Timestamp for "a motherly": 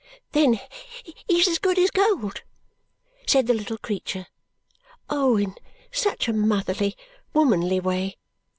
6.27-6.97